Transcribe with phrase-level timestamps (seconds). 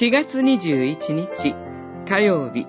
[0.00, 1.54] 4月21日
[2.08, 2.66] 火曜日。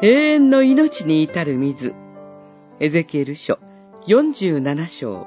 [0.00, 1.94] 永遠の命に至る水。
[2.80, 3.58] エゼキエル書
[4.06, 5.26] 47章。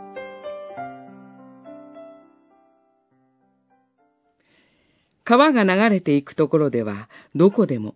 [5.24, 7.94] 川が流れていくところではどこでも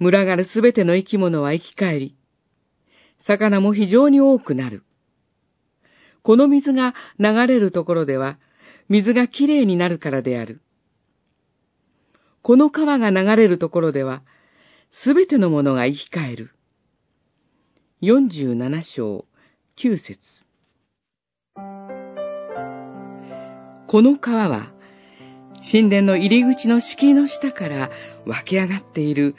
[0.00, 2.16] 群がるすべての生き物は生き返り
[3.26, 4.82] 魚も非常に多くなる。
[6.22, 8.38] この水が流れるところでは
[8.88, 10.60] 水がきれいになるからである。
[12.42, 14.22] この川が流れるところでは、
[14.90, 16.50] すべてのものが生き返る。
[18.00, 19.26] 47章
[19.76, 20.18] 9節
[23.88, 24.72] この川は、
[25.72, 27.90] 神殿の入り口の敷居の下から
[28.24, 29.34] 湧き上がっている、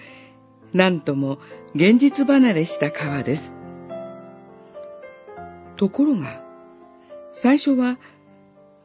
[0.74, 1.40] なんとも
[1.74, 3.52] 現実離れした川です。
[5.78, 6.44] ところが、
[7.42, 7.98] 最初は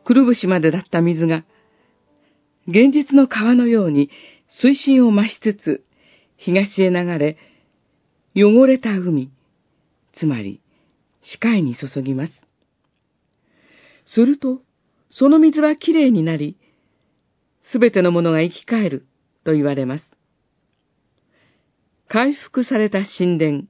[0.05, 1.45] くるぶしまでだった水が、
[2.67, 4.11] 現実の川のように
[4.49, 5.85] 水深を増しつつ、
[6.37, 7.39] 東へ流れ、
[8.37, 9.31] 汚れた海、
[10.13, 10.61] つまり
[11.23, 12.33] 視界に注ぎます。
[14.05, 14.61] すると、
[15.09, 16.59] その水はきれいになり、
[17.63, 19.07] すべてのものが生き返る
[19.45, 20.05] と言われます。
[22.09, 23.63] 回復された神殿、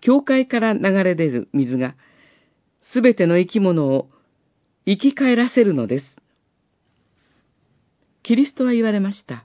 [0.00, 1.94] 教会から流れ出る水が、
[2.80, 4.08] すべての生き物を
[4.88, 6.04] 生き返らせるのです。
[8.22, 9.44] キリストは言われました。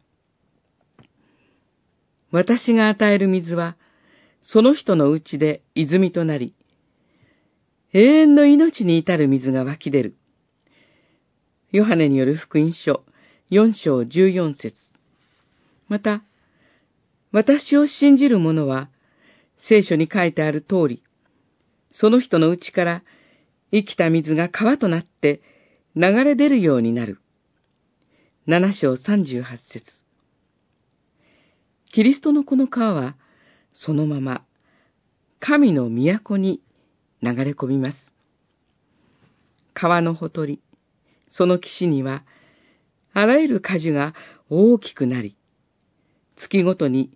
[2.30, 3.76] 私が与える水は、
[4.44, 6.54] その人のうちで泉となり、
[7.92, 10.16] 永遠の命に至る水が湧き出る。
[11.72, 13.04] ヨハネによる福音書
[13.50, 14.76] 4章14節
[15.88, 16.22] また、
[17.32, 18.90] 私を信じる者は、
[19.58, 21.04] 聖書に書いてある通り、
[21.90, 23.04] その人のうちから
[23.72, 25.42] 生きた水が川となって
[25.96, 27.20] 流れ出るようになる。
[28.48, 29.86] 七章三十八節
[31.92, 33.16] キリストのこの川は、
[33.74, 34.46] そのまま、
[35.40, 36.62] 神の都に
[37.22, 37.98] 流れ込みます。
[39.74, 40.62] 川のほとり、
[41.30, 42.24] その岸には、
[43.14, 44.14] あらゆる果樹が
[44.50, 45.36] 大きくなり、
[46.38, 47.12] 月ごとに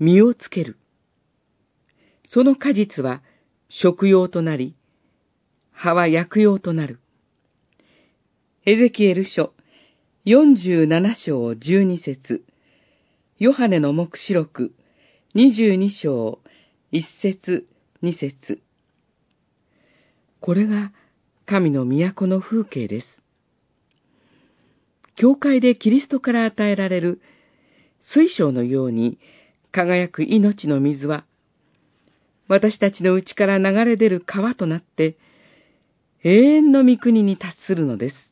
[0.00, 0.76] 実をつける。
[2.26, 3.22] その果実は
[3.68, 4.74] 食用となり、
[5.78, 7.00] 葉は薬用となる。
[8.64, 9.52] エゼキエル書
[10.24, 12.44] 47章12節
[13.38, 14.74] ヨハネの目視録
[15.34, 16.40] 22章
[16.92, 17.68] 1節
[18.02, 18.62] 2節
[20.40, 20.92] これが
[21.44, 23.22] 神の都の風景です。
[25.14, 27.20] 教会でキリストから与えられる
[28.00, 29.18] 水晶のように
[29.72, 31.26] 輝く命の水は、
[32.48, 35.18] 私たちの内から流れ出る川となって、
[36.26, 38.25] 永遠の御国に達するのです。